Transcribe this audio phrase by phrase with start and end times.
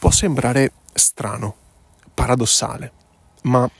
[0.00, 1.54] può sembrare strano,
[2.14, 2.90] paradossale,
[3.42, 3.70] ma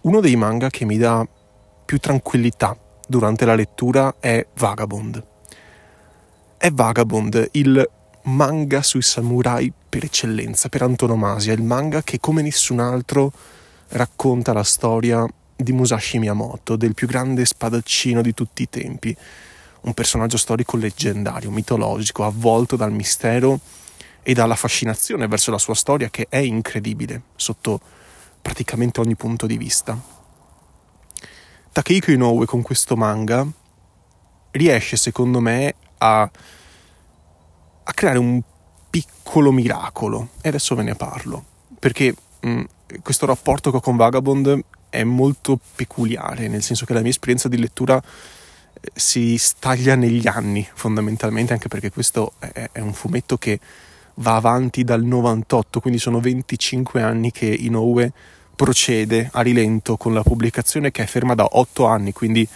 [0.00, 1.24] uno dei manga che mi dà
[1.84, 5.24] più tranquillità durante la lettura è Vagabond.
[6.56, 7.88] È Vagabond il
[8.22, 13.32] manga sui samurai per eccellenza, per antonomasia, il manga che come nessun altro
[13.90, 15.24] racconta la storia
[15.54, 19.16] di Musashi Miyamoto, del più grande spadaccino di tutti i tempi,
[19.82, 23.60] un personaggio storico leggendario, mitologico, avvolto dal mistero
[24.26, 27.78] e dalla fascinazione verso la sua storia che è incredibile sotto
[28.40, 30.00] praticamente ogni punto di vista.
[31.70, 33.46] Takehiko Inoue con questo manga
[34.52, 38.40] riesce secondo me a, a creare un
[38.88, 41.44] piccolo miracolo e adesso ve ne parlo
[41.78, 42.64] perché mh, mm,
[43.02, 47.48] questo rapporto che ho con Vagabond è molto peculiare nel senso che la mia esperienza
[47.48, 53.36] di lettura eh, si staglia negli anni fondamentalmente anche perché questo è, è un fumetto
[53.36, 53.58] che
[54.16, 58.12] va avanti dal 98, quindi sono 25 anni che Inoue
[58.54, 62.46] procede a rilento con la pubblicazione che è ferma da 8 anni, quindi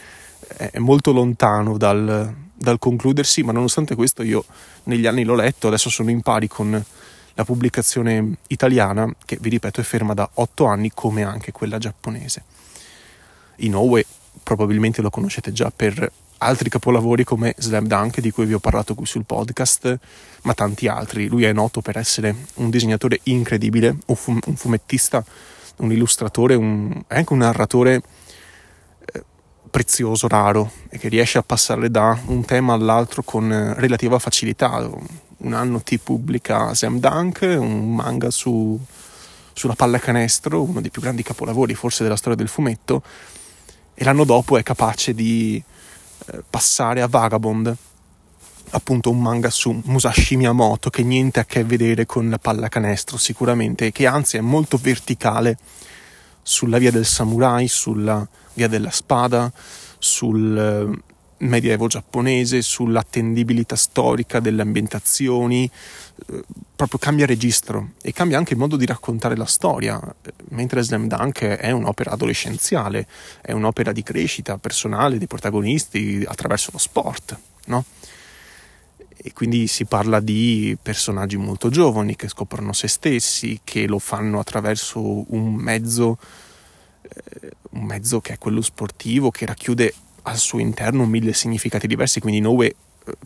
[0.56, 4.44] è molto lontano dal, dal concludersi, ma nonostante questo io
[4.84, 6.84] negli anni l'ho letto, adesso sono in pari con
[7.34, 12.42] la pubblicazione italiana, che vi ripeto è ferma da 8 anni come anche quella giapponese.
[13.56, 14.05] Inoue
[14.42, 18.94] probabilmente lo conoscete già per altri capolavori come Slam Dunk di cui vi ho parlato
[18.94, 19.98] qui sul podcast,
[20.42, 21.27] ma tanti altri.
[21.27, 25.25] Lui è noto per essere un disegnatore incredibile, un, fum- un fumettista,
[25.77, 28.03] un illustratore, un, anche un narratore
[29.12, 29.25] eh,
[29.70, 34.89] prezioso, raro e che riesce a passare da un tema all'altro con eh, relativa facilità.
[35.41, 38.78] Un anno ti pubblica Slam Dunk, un manga su,
[39.52, 43.02] sulla pallacanestro, uno dei più grandi capolavori forse della storia del fumetto,
[43.95, 45.62] e l'anno dopo è capace di
[46.48, 47.74] passare a Vagabond,
[48.70, 53.92] appunto un manga su Musashi Miyamoto che niente a che vedere con la pallacanestro sicuramente,
[53.92, 55.56] che anzi è molto verticale
[56.42, 59.52] sulla via del samurai, sulla via della spada,
[59.98, 61.08] sul eh,
[61.38, 65.70] medievo giapponese, sull'attendibilità storica delle ambientazioni,
[66.30, 66.42] eh,
[66.74, 70.00] proprio cambia registro e cambia anche il modo di raccontare la storia,
[70.50, 73.06] mentre Slam Dunk è un'opera adolescenziale,
[73.40, 77.84] è un'opera di crescita personale dei protagonisti attraverso lo sport, no?
[79.20, 84.38] E quindi si parla di personaggi molto giovani che scoprono se stessi, che lo fanno
[84.38, 85.00] attraverso
[85.34, 86.18] un mezzo,
[87.02, 89.92] eh, un mezzo che è quello sportivo, che racchiude
[90.28, 92.74] al suo interno mille significati diversi, quindi Noe eh,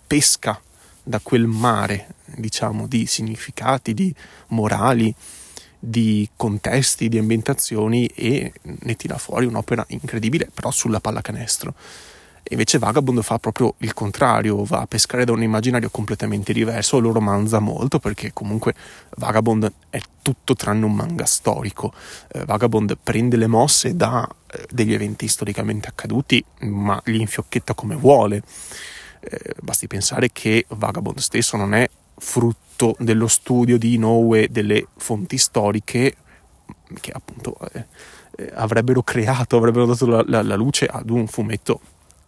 [0.07, 0.61] pesca
[1.03, 4.15] da quel mare, diciamo, di significati, di
[4.49, 5.15] morali,
[5.79, 11.75] di contesti, di ambientazioni e ne tira fuori un'opera incredibile, però sulla pallacanestro.
[12.51, 17.13] Invece Vagabond fa proprio il contrario, va a pescare da un immaginario completamente diverso, lo
[17.13, 18.75] romanza molto perché comunque
[19.17, 21.93] Vagabond è tutto tranne un manga storico.
[22.29, 27.95] Eh, Vagabond prende le mosse da eh, degli eventi storicamente accaduti, ma li infiocchetta come
[27.95, 28.43] vuole.
[29.21, 31.89] Eh, basti pensare che Vagabond stesso non è
[32.19, 36.17] frutto dello studio di Inoue delle fonti storiche
[37.01, 37.87] che appunto eh,
[38.37, 41.81] eh, avrebbero creato, avrebbero dato la, la, la luce ad un fumetto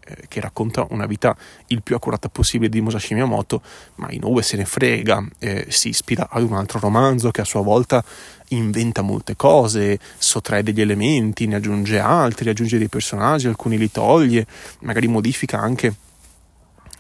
[0.06, 1.34] eh, che racconta una vita
[1.68, 3.62] il più accurata possibile di Musashi Miyamoto,
[3.96, 7.62] ma Inoue se ne frega, eh, si ispira ad un altro romanzo che a sua
[7.62, 8.04] volta
[8.48, 14.46] inventa molte cose, sottrae degli elementi, ne aggiunge altri, aggiunge dei personaggi, alcuni li toglie,
[14.80, 15.94] magari modifica anche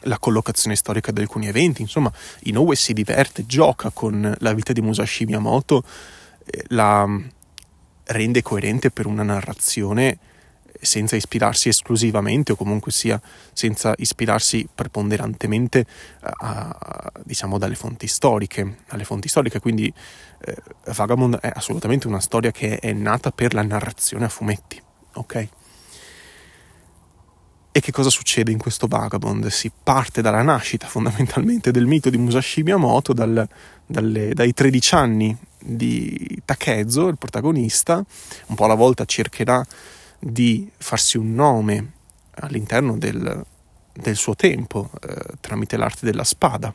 [0.06, 2.12] la collocazione storica di alcuni eventi, insomma
[2.44, 5.84] Inoue si diverte, gioca con la vita di Musashi Miyamoto,
[6.46, 7.06] eh, la
[8.06, 10.18] rende coerente per una narrazione
[10.84, 13.20] senza ispirarsi esclusivamente o comunque sia
[13.52, 15.86] senza ispirarsi preponderantemente
[16.20, 19.92] a, a, diciamo dalle fonti storiche, fonti storiche, quindi
[20.40, 20.56] eh,
[20.92, 24.80] Vagabond è assolutamente una storia che è nata per la narrazione a fumetti,
[25.14, 25.48] ok?
[27.76, 29.48] E che cosa succede in questo Vagabond?
[29.48, 33.48] Si parte dalla nascita fondamentalmente del mito di Musashi Miyamoto, dal,
[33.84, 37.96] dalle, dai 13 anni di Takezo, il protagonista,
[38.46, 39.64] un po' alla volta cercherà
[40.26, 41.92] di farsi un nome
[42.36, 43.44] all'interno del,
[43.92, 46.74] del suo tempo eh, tramite l'arte della spada.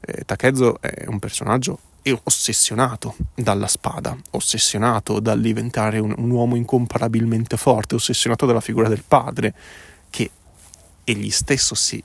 [0.00, 1.78] Eh, Takezo è un personaggio
[2.24, 9.02] ossessionato dalla spada, ossessionato dal diventare un, un uomo incomparabilmente forte, ossessionato dalla figura del
[9.06, 9.54] padre,
[10.08, 10.30] che
[11.02, 12.02] egli stesso si,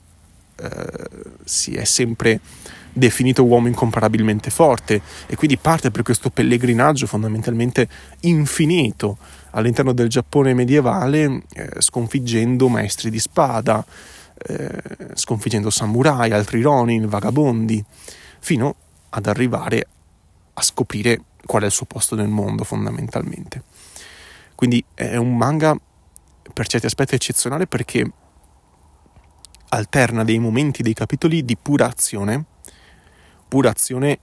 [0.56, 1.08] eh,
[1.44, 2.40] si è sempre
[2.92, 7.88] definito uomo incomparabilmente forte e quindi parte per questo pellegrinaggio fondamentalmente
[8.20, 9.18] infinito
[9.50, 13.84] all'interno del Giappone medievale eh, sconfiggendo maestri di spada,
[14.46, 14.82] eh,
[15.14, 17.84] sconfiggendo samurai, altri ronin, vagabondi,
[18.40, 18.74] fino
[19.10, 19.86] ad arrivare
[20.54, 23.62] a scoprire qual è il suo posto nel mondo fondamentalmente.
[24.54, 25.78] Quindi è un manga
[26.52, 28.10] per certi aspetti eccezionale perché
[29.70, 32.44] alterna dei momenti, dei capitoli di pura azione,
[33.46, 34.18] pura azione,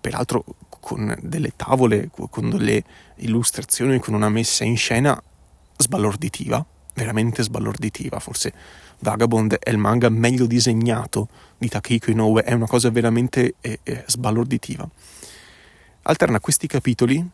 [0.00, 0.44] peraltro
[0.80, 2.82] con delle tavole, con delle
[3.16, 5.20] illustrazioni, con una messa in scena
[5.76, 8.52] sbalorditiva, veramente sbalorditiva, forse
[9.00, 14.04] Vagabond è il manga meglio disegnato di Takehiko Inoue, è una cosa veramente eh, eh,
[14.06, 14.88] sbalorditiva.
[16.02, 17.26] Alterna questi capitoli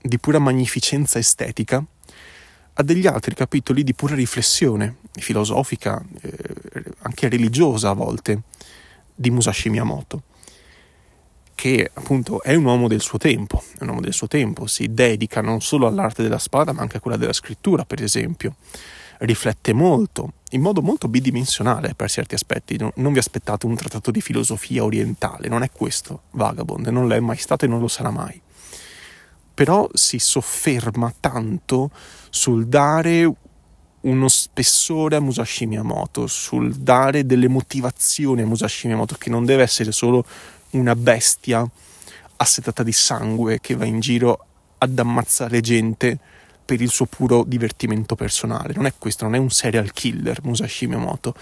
[0.00, 1.84] di pura magnificenza estetica
[2.78, 8.42] a degli altri capitoli di pura riflessione filosofica, eh, anche religiosa a volte,
[9.14, 10.22] di Musashi Miyamoto,
[11.56, 14.92] che appunto è un uomo del suo tempo, è un uomo del suo tempo, si
[14.92, 18.54] dedica non solo all'arte della spada ma anche a quella della scrittura, per esempio.
[19.18, 22.76] Riflette molto, in modo molto bidimensionale per certi aspetti.
[22.76, 27.18] Non, non vi aspettate un trattato di filosofia orientale, non è questo Vagabond, non l'è
[27.18, 28.40] mai stato e non lo sarà mai
[29.56, 31.90] però si sofferma tanto
[32.28, 33.32] sul dare
[34.02, 39.62] uno spessore a Musashi Miyamoto, sul dare delle motivazioni a Musashi Miyamoto, che non deve
[39.62, 40.26] essere solo
[40.78, 41.68] una bestia
[42.36, 44.44] assetata di sangue che va in giro
[44.78, 46.18] ad ammazzare gente
[46.64, 48.74] per il suo puro divertimento personale.
[48.74, 51.34] Non è questo, non è un serial killer Musashi Miyamoto.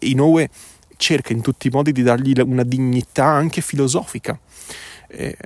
[0.00, 0.48] Inoue
[0.96, 4.38] cerca in tutti i modi di dargli una dignità anche filosofica.
[5.08, 5.36] Eh,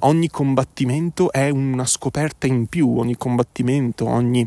[0.00, 4.46] ogni combattimento è una scoperta in più, ogni combattimento, ogni,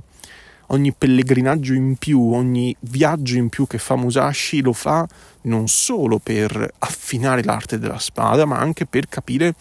[0.74, 5.08] ogni pellegrinaggio in più, ogni viaggio in più che fa Musashi lo fa
[5.42, 9.54] non solo per affinare l'arte della spada, ma anche per capire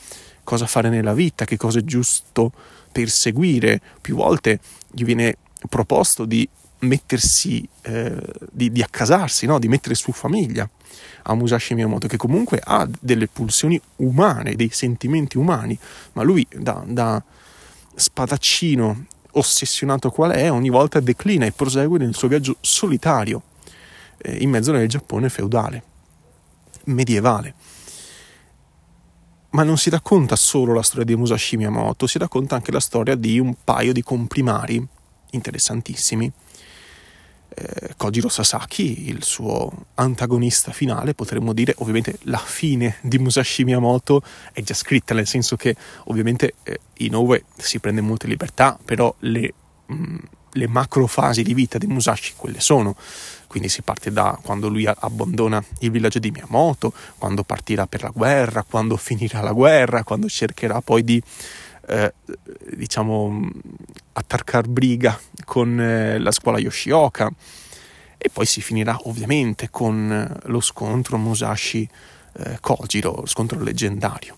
[0.42, 2.52] cosa fare nella vita, che cosa è giusto
[2.90, 3.80] perseguire.
[4.00, 4.58] Più volte
[4.90, 5.36] gli viene
[5.68, 6.48] proposto di
[6.80, 8.16] mettersi, eh,
[8.50, 9.58] di, di, accasarsi, no?
[9.58, 10.68] di mettere su famiglia
[11.24, 15.78] a Musashi Miyamoto, che comunque ha delle pulsioni umane, dei sentimenti umani,
[16.12, 17.22] ma lui da, da
[17.94, 23.42] spadaccino ossessionato qual è, ogni volta declina e prosegue nel suo viaggio solitario
[24.18, 25.82] eh, in mezzo nel Giappone feudale,
[26.84, 27.54] medievale.
[29.50, 33.14] Ma non si racconta solo la storia di Musashi Miyamoto, si racconta anche la storia
[33.14, 34.84] di un paio di comprimari
[35.30, 36.30] interessantissimi
[37.54, 44.22] eh, Kojiro Sasaki, il suo antagonista finale, potremmo dire, ovviamente la fine di Musashi Miyamoto
[44.52, 49.54] è già scritta, nel senso che ovviamente eh, Inoue si prende molte libertà, però le,
[49.92, 50.16] mm,
[50.52, 52.96] le macrofasi di vita di Musashi quelle sono.
[53.46, 58.10] Quindi si parte da quando lui abbandona il villaggio di Miyamoto, quando partirà per la
[58.12, 61.22] guerra, quando finirà la guerra, quando cercherà poi di
[61.86, 62.12] eh,
[62.74, 63.50] diciamo,
[64.12, 67.30] attarcar briga con eh, la scuola Yoshioka
[68.18, 71.88] e poi si finirà ovviamente con eh, lo scontro Musashi
[72.34, 72.58] eh,
[73.24, 74.36] scontro leggendario.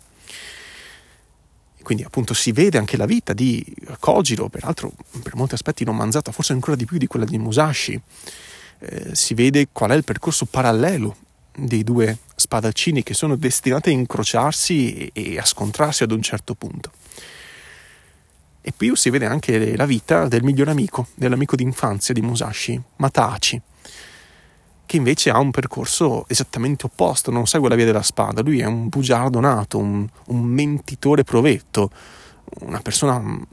[1.82, 3.62] Quindi appunto si vede anche la vita di
[4.00, 4.90] Kojiro, peraltro
[5.22, 8.00] per molti aspetti romanzata, forse ancora di più di quella di Musashi.
[8.78, 11.14] Eh, si vede qual è il percorso parallelo
[11.54, 16.90] dei due spadaccini che sono destinati a incrociarsi e, a scontrarsi ad un certo punto.
[18.60, 23.60] E più si vede anche la vita del miglior amico, dell'amico d'infanzia di Musashi, Matachi,
[24.84, 28.66] che invece ha un percorso esattamente opposto, non segue la via della spada, lui è
[28.66, 31.90] un bugiardo nato, un, un mentitore provetto,
[32.60, 33.46] una persona uh,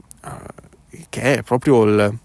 [1.08, 2.18] che è proprio il,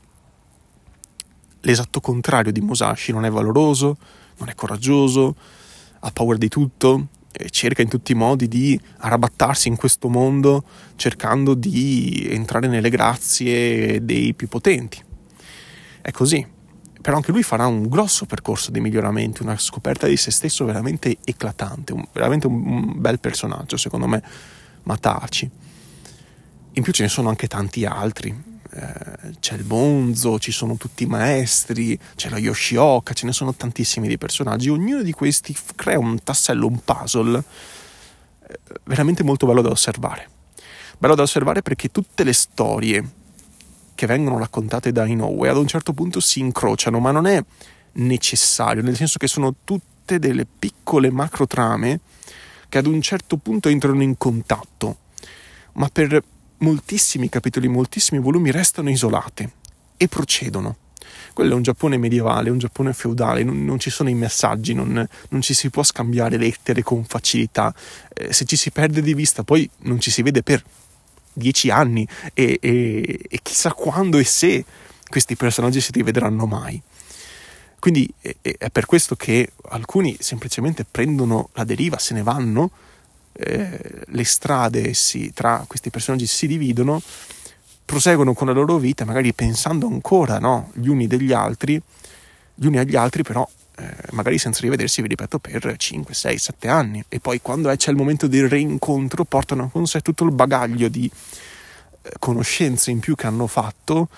[1.61, 3.97] l'esatto contrario di Musashi, non è valoroso,
[4.37, 5.35] non è coraggioso,
[6.07, 7.07] ha paura di tutto,
[7.49, 10.63] cerca in tutti i modi di arrabattarsi in questo mondo
[10.95, 15.03] cercando di entrare nelle grazie dei più potenti.
[16.01, 16.55] È così.
[16.99, 21.17] Però anche lui farà un grosso percorso di miglioramento, una scoperta di se stesso veramente
[21.23, 24.21] eclatante, un, veramente un, un bel personaggio, secondo me,
[24.83, 25.49] Mataci.
[26.73, 28.35] In più ce ne sono anche tanti altri,
[28.71, 33.53] eh, c'è il Bonzo, ci sono tutti i maestri, c'è la Yoshioka, ce ne sono
[33.53, 34.69] tantissimi di personaggi.
[34.69, 37.43] Ognuno di questi crea un tassello, un puzzle
[38.47, 40.29] eh, veramente molto bello da osservare.
[40.97, 43.09] Bello da osservare perché tutte le storie
[43.93, 47.43] che vengono raccontate da Inoue ad un certo punto si incrociano, ma non è
[47.93, 51.99] necessario, nel senso che sono tutte delle piccole macro trame
[52.69, 54.97] che ad un certo punto entrano in contatto,
[55.73, 56.21] ma per
[56.59, 59.51] moltissimi capitoli, moltissimi volumi restano isolate
[59.97, 60.77] e procedono.
[61.33, 65.07] Quello è un Giappone medievale, un Giappone feudale, non, non ci sono i messaggi, non,
[65.29, 67.73] non, ci si può scambiare lettere con facilità.
[68.13, 70.63] Eh, se ci si perde di vista, poi non ci si vede per
[71.33, 74.65] dieci anni e, e, e chissà quando e se
[75.07, 76.81] questi personaggi si rivedranno mai.
[77.79, 82.71] Quindi è, è per questo che alcuni semplicemente prendono la deriva, se ne vanno
[83.37, 87.01] eh, le strade si, tra questi personaggi si dividono,
[87.85, 91.81] proseguono con la loro vita, magari pensando ancora no, gli uni degli altri,
[92.53, 96.67] gli uni agli altri, però eh, magari senza rivedersi, vi ripeto, per 5, 6, 7
[96.67, 97.03] anni.
[97.07, 101.09] E poi quando c'è il momento del reincontro, portano con sé tutto il bagaglio di
[102.01, 104.09] eh, conoscenze in più che hanno fatto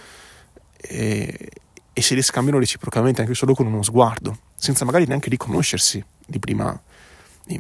[0.78, 1.50] e,
[1.92, 6.40] e se le scambiano reciprocamente anche solo con uno sguardo, senza magari neanche riconoscersi di
[6.40, 6.80] prima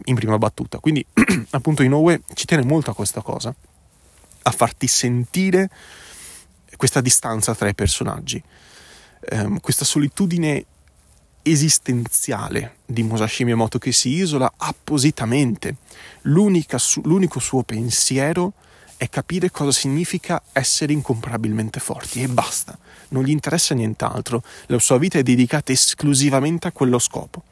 [0.03, 0.79] in prima battuta.
[0.79, 1.05] Quindi,
[1.51, 3.53] appunto, Inoue ci tiene molto a questa cosa,
[4.43, 5.69] a farti sentire
[6.75, 8.41] questa distanza tra i personaggi,
[9.31, 10.65] ehm, questa solitudine
[11.41, 15.75] esistenziale di Musashi Miyamoto che si isola appositamente.
[16.77, 18.53] Su- l'unico suo pensiero
[18.98, 22.77] è capire cosa significa essere incomparabilmente forti e basta,
[23.10, 27.43] non gli interessa nient'altro, la sua vita è dedicata esclusivamente a quello scopo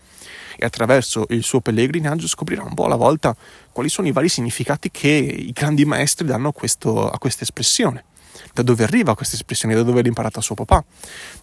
[0.57, 3.35] e attraverso il suo pellegrinaggio scoprirà un po' alla volta
[3.71, 8.05] quali sono i vari significati che i grandi maestri danno a, questo, a questa espressione.
[8.53, 10.83] Da dove arriva questa espressione, da dove l'ha imparata suo papà,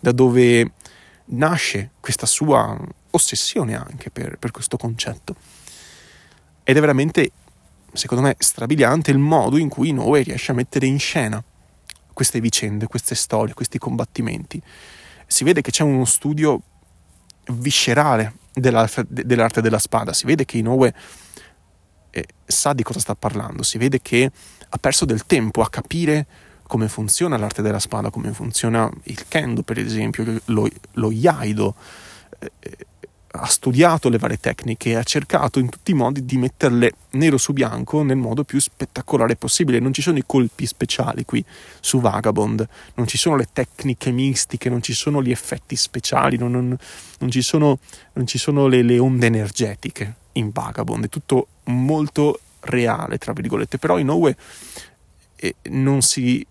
[0.01, 0.73] da dove
[1.27, 2.77] nasce questa sua
[3.11, 5.37] ossessione anche per, per questo concetto.
[6.65, 7.31] Ed è veramente,
[7.93, 11.43] secondo me, strabiliante il modo in cui Noe riesce a mettere in scena
[12.13, 14.61] queste vicende, queste storie, questi combattimenti.
[15.27, 16.61] Si vede che c'è uno studio
[17.49, 20.13] viscerale dell'arte, dell'arte della spada.
[20.13, 20.95] Si vede che Inoue
[22.11, 24.31] eh, sa di cosa sta parlando, si vede che
[24.69, 26.27] ha perso del tempo a capire
[26.67, 31.75] come funziona l'arte della spada, come funziona il kendo, per esempio, lo, lo yaido.
[32.39, 32.51] Eh,
[33.37, 37.37] ha studiato le varie tecniche e ha cercato in tutti i modi di metterle nero
[37.37, 39.81] su bianco nel modo più spettacolare possibile.
[39.81, 41.45] Non ci sono i colpi speciali qui
[41.81, 46.53] su Vagabond, non ci sono le tecniche mistiche, non ci sono gli effetti speciali, non,
[46.53, 46.77] non,
[47.19, 47.79] non ci sono,
[48.13, 53.79] non ci sono le, le onde energetiche in Vagabond, è tutto molto reale, tra virgolette,
[53.79, 54.37] però Inoue
[55.37, 56.47] eh, non si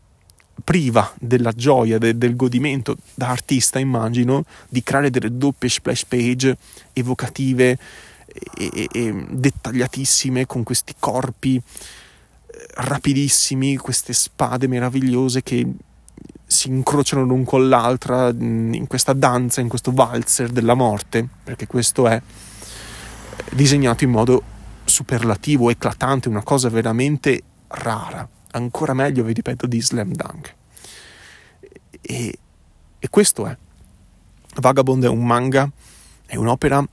[0.63, 6.57] priva della gioia, de, del godimento da artista, immagino, di creare delle doppie splash page
[6.93, 7.77] evocative
[8.57, 11.61] e, e, e dettagliatissime con questi corpi eh,
[12.75, 15.67] rapidissimi, queste spade meravigliose che
[16.45, 21.67] si incrociano l'un con l'altra mm, in questa danza, in questo valzer della morte, perché
[21.67, 24.43] questo è eh, disegnato in modo
[24.85, 30.55] superlativo, eclatante, una cosa veramente rara ancora meglio, vi ripeto, di Slam Dunk.
[32.01, 32.37] E,
[32.99, 33.57] e questo è.
[34.55, 35.69] Vagabond è un manga,
[36.25, 36.85] è un'opera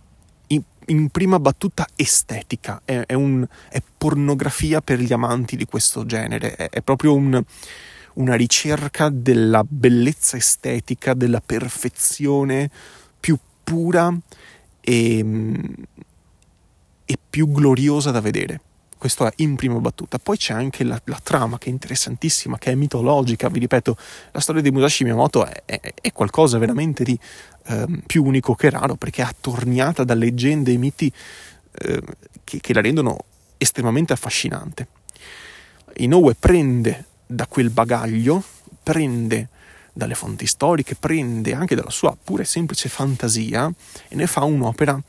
[0.48, 6.06] in, in prima battuta estetica, è, è, un, è, pornografia per gli amanti di questo
[6.06, 7.42] genere, è, è proprio un,
[8.14, 12.70] una ricerca della bellezza estetica, della perfezione
[13.18, 14.16] più pura
[14.80, 15.24] e,
[17.04, 18.60] e più gloriosa da vedere.
[19.00, 20.18] Questo è in prima battuta.
[20.18, 23.48] Poi c'è anche la, la, trama che è interessantissima, che è mitologica.
[23.48, 23.96] Vi ripeto,
[24.32, 27.18] la storia di Musashi Miyamoto è, è, è qualcosa veramente di
[27.68, 31.10] eh, più unico che raro perché è attorniata da leggende e miti
[31.78, 32.02] eh,
[32.44, 33.24] che, che la rendono
[33.56, 34.88] estremamente affascinante.
[35.96, 38.44] Inoue prende da quel bagaglio,
[38.82, 39.48] prende
[39.94, 43.72] dalle fonti storiche, prende anche dalla sua pura e semplice fantasia
[44.08, 45.02] e ne fa un'opera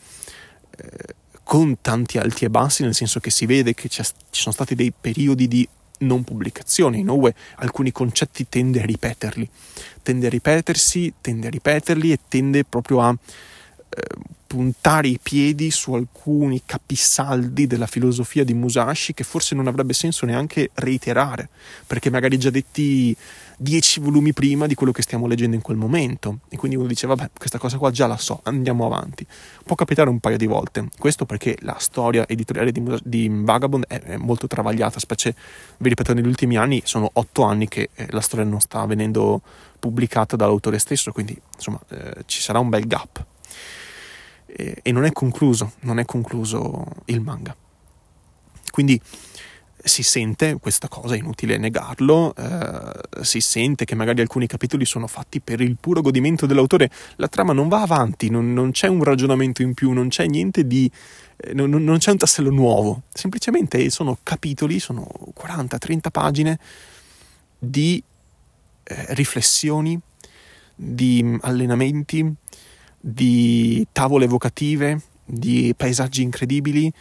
[0.77, 1.15] eh,
[1.51, 4.93] con tanti alti e bassi, nel senso che si vede che ci sono stati dei
[4.97, 5.67] periodi di
[5.97, 6.95] non pubblicazione.
[6.95, 9.49] Inoue alcuni concetti tende a ripeterli,
[10.01, 14.01] tende a ripetersi, tende a ripeterli e tende proprio a eh,
[14.51, 20.25] puntare i piedi su alcuni capisaldi della filosofia di Musashi che forse non avrebbe senso
[20.25, 21.47] neanche reiterare,
[21.87, 23.15] perché magari già detti
[23.55, 26.39] dieci volumi prima di quello che stiamo leggendo in quel momento.
[26.49, 29.25] E quindi uno dice, vabbè, questa cosa qua già la so, andiamo avanti.
[29.63, 30.89] Può capitare un paio di volte.
[30.97, 35.33] Questo perché la storia editoriale di, di Vagabond è, è, molto travagliata, specie,
[35.77, 39.41] vi ripeto, negli ultimi anni sono otto anni che eh, la storia non sta venendo
[39.79, 43.29] pubblicata dall'autore stesso, quindi insomma eh, ci sarà un bel gap.
[44.53, 47.55] E, e non è concluso, non è concluso il manga.
[48.71, 48.99] Quindi
[49.83, 55.07] si sente questa cosa, è inutile negarlo, eh, si sente che magari alcuni capitoli sono
[55.07, 59.03] fatti per il puro godimento dell'autore, la trama non va avanti, non, non c'è un
[59.03, 60.89] ragionamento in più, non c'è niente di...
[61.37, 65.07] Eh, non, non, c'è un tassello nuovo, semplicemente sono capitoli, sono
[65.39, 66.59] 40-30 pagine
[67.57, 68.01] di
[68.83, 69.99] eh, riflessioni,
[70.75, 72.35] di allenamenti,
[73.01, 76.91] di tavole evocative, di paesaggi incredibili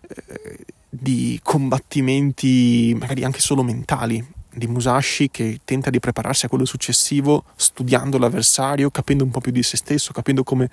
[0.00, 0.58] eh,
[0.88, 7.44] di combattimenti, magari anche solo mentali, di Musashi che tenta di prepararsi a quello successivo
[7.54, 10.70] studiando l'avversario, capendo un po' più di se stesso, capendo come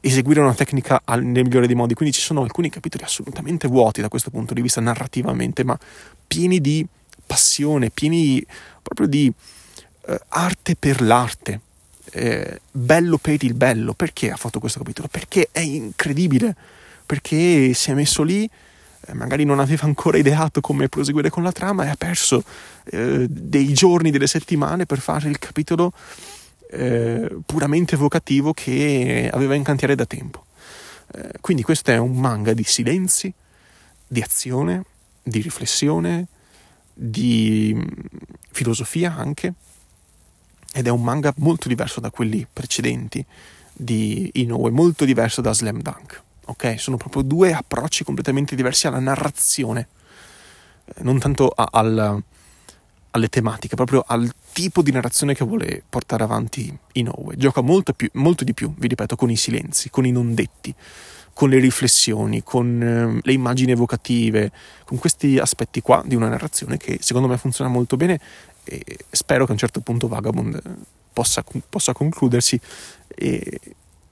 [0.00, 1.94] eseguire una tecnica al, nel migliore dei modi.
[1.94, 5.78] Quindi ci sono alcuni capitoli assolutamente vuoti da questo punto di vista narrativamente, ma
[6.26, 6.86] pieni di
[7.26, 8.44] passione, pieni
[8.82, 9.32] proprio di
[10.06, 11.60] eh, arte per l'arte.
[12.14, 13.94] Eh, bello per il bello.
[13.94, 15.08] Perché ha fatto questo capitolo?
[15.10, 16.54] Perché è incredibile.
[17.04, 18.48] Perché si è messo lì,
[19.06, 22.44] eh, magari non aveva ancora ideato come proseguire con la trama e ha perso
[22.84, 25.92] eh, dei giorni, delle settimane per fare il capitolo
[26.70, 30.44] eh, puramente evocativo che aveva in cantiere da tempo.
[31.14, 33.32] Eh, quindi questo è un manga di silenzi,
[34.06, 34.84] di azione,
[35.22, 36.26] di riflessione,
[36.94, 37.82] di mm,
[38.50, 39.54] filosofia anche,
[40.72, 43.24] ed è un manga molto diverso da quelli precedenti
[43.72, 46.22] di Inoue, molto diverso da Slam Dunk.
[46.46, 49.88] Ok, sono proprio due approcci completamente diversi alla narrazione,
[50.84, 52.22] eh, non tanto a, al,
[53.10, 57.36] alle tematiche, proprio al tipo di narrazione che vuole portare avanti Inoue.
[57.36, 60.74] Gioca molto, più, molto di più, vi ripeto, con i silenzi, con i non detti,
[61.34, 64.52] con le riflessioni, con eh, le immagini evocative,
[64.84, 68.20] con questi aspetti qua di una narrazione che secondo me funziona molto bene
[68.64, 70.60] e spero che a un certo punto Vagabond
[71.12, 72.60] possa, possa concludersi
[73.08, 73.60] e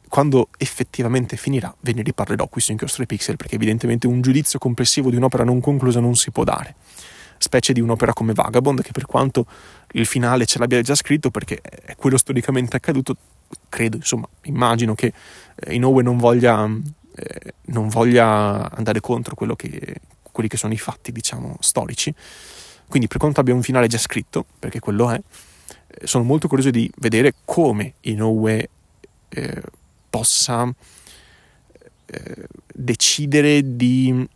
[0.09, 5.09] quando effettivamente finirà ve ne riparlerò qui su Inchiostro Pixel perché evidentemente un giudizio complessivo
[5.09, 6.75] di un'opera non conclusa non si può dare.
[7.39, 9.47] Specie di un'opera come Vagabond, che per quanto
[9.93, 13.17] il finale ce l'abbia già scritto, perché è quello storicamente accaduto,
[13.71, 15.13] credo, insomma, immagino che
[15.55, 16.69] eh, Inoue non voglia,
[17.21, 20.01] eh, non voglia andare contro che,
[20.33, 22.15] quelli che sono i fatti, diciamo, storici.
[22.89, 25.21] Quindi per quanto abbia un finale già scritto, perché quello è,
[25.87, 28.69] eh, sono molto curioso di vedere come Inoue
[29.29, 29.63] eh,
[30.09, 30.73] possa
[32.07, 34.29] eh, decidere di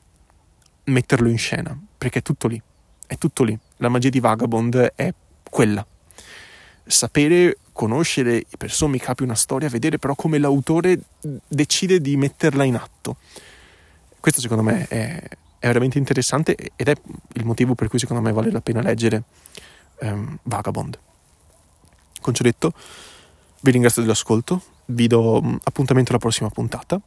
[0.85, 2.61] metterlo in scena, perché è tutto lì.
[3.07, 3.59] È tutto lì.
[3.79, 5.12] La magia di Vagabond è
[5.50, 5.85] quella.
[6.87, 10.99] Sapere, conoscere per sommi capi una storia, vedere però come l'autore
[11.49, 13.16] decide di metterla in atto.
[14.21, 15.23] Questo secondo me è,
[15.59, 16.95] è veramente interessante ed è
[17.35, 19.25] il motivo per cui secondo me vale la pena leggere
[20.00, 20.99] um, Vagabond.
[22.21, 22.73] Con ciò detto,
[23.60, 27.00] vi ringrazio dell'ascolto, vi do appuntamento alla prossima puntata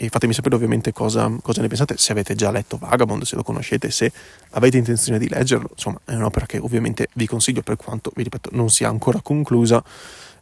[0.00, 3.42] e fatemi sapere ovviamente cosa, cosa, ne pensate, se avete già letto Vagabond, se lo
[3.42, 4.12] conoscete, se
[4.50, 8.50] avete intenzione di leggerlo, insomma è un'opera che ovviamente vi consiglio per quanto, vi ripeto,
[8.52, 9.82] non sia ancora conclusa,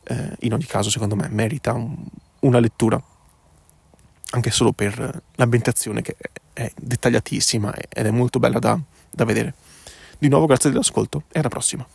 [0.04, 1.96] eh, in ogni caso secondo me merita un,
[2.40, 3.02] una lettura,
[4.32, 6.16] anche solo per l'ambientazione che
[6.52, 8.78] è dettagliatissima ed è molto bella da,
[9.10, 9.54] da vedere.
[10.18, 11.86] Di nuovo grazie dell'ascolto e alla prossima.